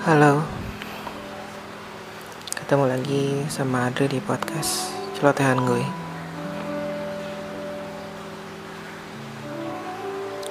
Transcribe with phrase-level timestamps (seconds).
[0.00, 0.40] Halo.
[2.56, 5.84] Ketemu lagi sama Adri di podcast Celotehan gue.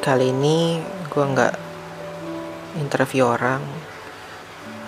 [0.05, 1.57] Kali ini gue nggak
[2.77, 3.65] interview orang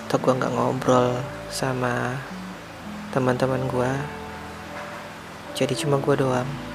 [0.06, 1.18] Atau gue nggak ngobrol
[1.50, 2.22] sama
[3.18, 3.92] teman-teman gue
[5.58, 6.71] Jadi cuma gue doang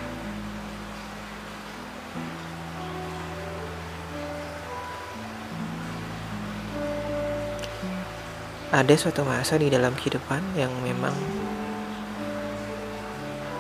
[8.76, 11.16] ada suatu masa di dalam kehidupan yang memang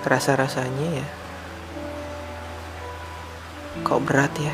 [0.04, 1.08] rasa-rasanya ya
[3.80, 4.52] kok berat ya?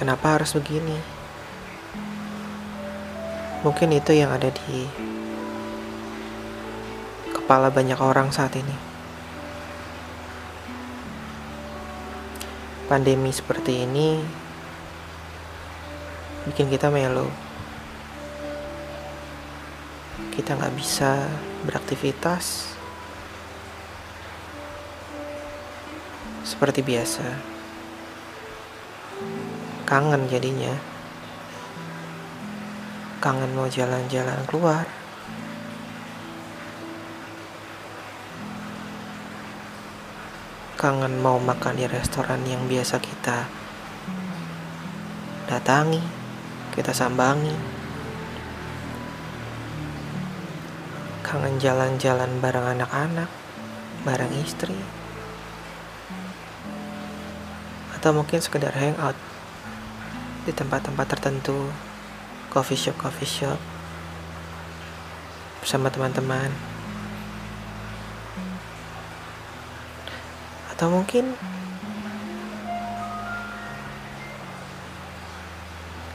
[0.00, 0.96] Kenapa harus begini?
[3.60, 4.88] Mungkin itu yang ada di
[7.32, 8.93] kepala banyak orang saat ini
[12.84, 14.20] pandemi seperti ini
[16.44, 17.32] bikin kita melo.
[20.34, 21.24] Kita nggak bisa
[21.64, 22.76] beraktivitas
[26.44, 27.26] seperti biasa.
[29.88, 30.74] Kangen jadinya.
[33.24, 35.03] Kangen mau jalan-jalan keluar
[40.74, 43.46] kangen mau makan di restoran yang biasa kita
[45.46, 46.02] datangi,
[46.74, 47.54] kita sambangi.
[51.22, 53.30] Kangen jalan-jalan bareng anak-anak,
[54.02, 54.76] bareng istri.
[57.96, 59.16] Atau mungkin sekedar hangout
[60.44, 61.70] di tempat-tempat tertentu,
[62.52, 63.56] coffee shop, coffee shop
[65.64, 66.73] bersama teman-teman.
[70.84, 71.32] Atau mungkin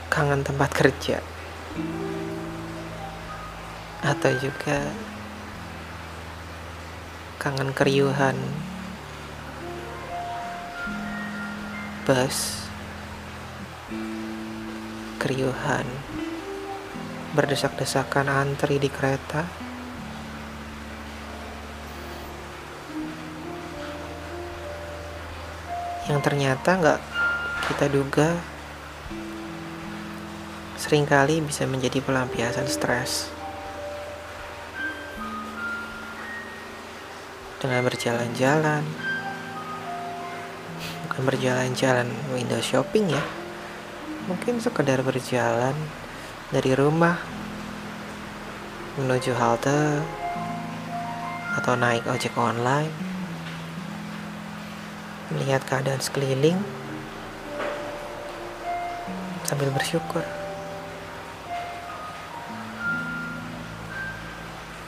[0.06, 1.18] kangen tempat kerja.
[4.06, 4.94] Atau juga
[7.42, 8.38] kangen keriuhan.
[12.06, 12.70] Bus.
[15.18, 15.86] Keriuhan.
[17.34, 19.50] Berdesak-desakan antri di kereta
[26.08, 27.00] yang ternyata nggak
[27.68, 28.38] kita duga
[30.80, 33.28] sering kali bisa menjadi pelampiasan stres.
[37.60, 38.80] Dengan berjalan-jalan,
[41.04, 43.20] bukan berjalan-jalan window shopping ya,
[44.24, 45.76] mungkin sekedar berjalan
[46.48, 47.20] dari rumah
[48.96, 50.00] menuju halte
[51.60, 53.09] atau naik ojek online
[55.30, 56.58] melihat keadaan sekeliling
[59.46, 60.22] sambil bersyukur.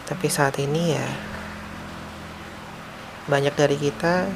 [0.07, 1.09] Tapi saat ini ya
[3.27, 4.27] banyak dari kita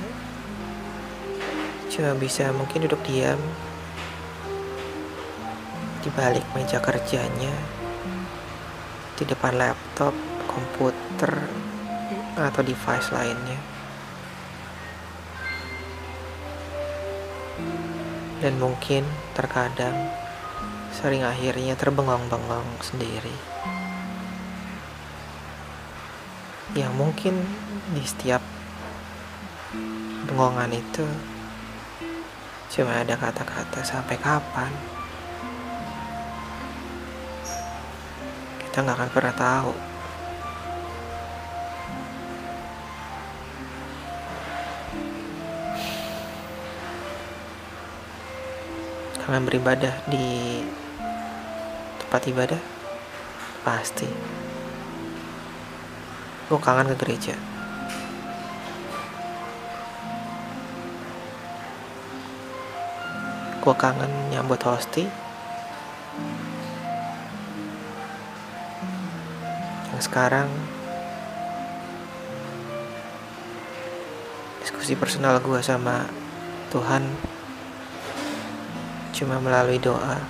[1.90, 3.38] cuma bisa mungkin duduk diam
[6.06, 7.50] di balik meja kerjanya,
[9.18, 10.14] di depan laptop,
[10.46, 11.34] komputer,
[12.38, 13.75] atau device lainnya.
[18.40, 19.96] Dan mungkin terkadang
[20.92, 23.36] sering akhirnya terbengong-bengong sendiri.
[26.76, 27.34] Yang mungkin
[27.96, 28.44] di setiap
[30.28, 31.06] bengongan itu
[32.76, 34.72] cuma ada kata-kata sampai kapan.
[38.60, 39.95] Kita nggak akan pernah tahu.
[49.26, 50.62] Kangen beribadah di
[51.98, 52.62] tempat ibadah?
[53.66, 54.06] Pasti.
[56.46, 57.34] Gue kangen ke gereja.
[63.58, 65.10] Gue kangen nyambut hosti.
[69.90, 70.46] Yang sekarang
[74.62, 76.06] diskusi personal gue sama
[76.70, 77.34] Tuhan
[79.16, 80.20] cuma melalui doa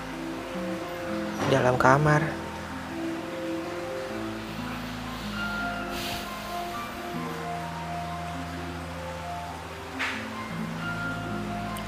[1.50, 2.22] dalam kamar.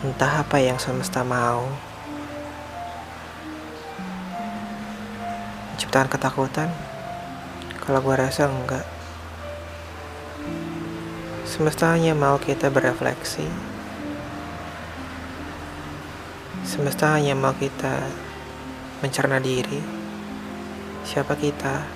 [0.02, 1.70] Entah apa yang semesta mau.
[5.70, 6.70] Menciptakan ketakutan?
[7.78, 8.86] Kalau gue rasa enggak.
[11.46, 13.77] Semesta hanya mau kita berefleksi
[16.66, 18.06] Semesta hanya mau kita
[19.02, 19.78] mencerna diri,
[21.06, 21.86] siapa kita,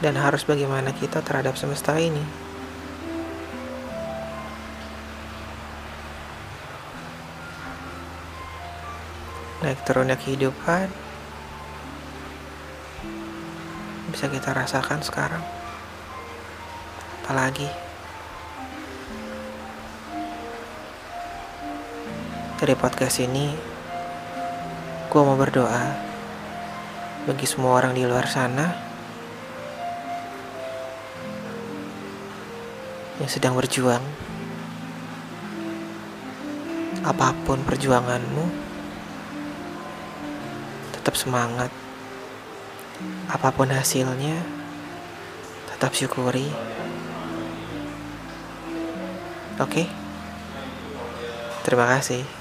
[0.00, 2.24] dan harus bagaimana kita terhadap semesta ini.
[9.60, 10.88] Naik turunnya kehidupan
[14.08, 15.44] bisa kita rasakan sekarang.
[17.20, 17.68] Apalagi
[22.60, 23.48] dari podcast ini,
[25.08, 25.96] gue mau berdoa
[27.24, 28.68] bagi semua orang di luar sana
[33.16, 34.04] yang sedang berjuang.
[37.00, 38.44] Apa pun perjuanganmu,
[41.00, 41.72] tetap semangat.
[43.32, 44.36] Apa pun hasilnya,
[45.72, 46.52] tetap syukuri.
[49.56, 49.88] Oke,
[51.64, 52.39] terima kasih.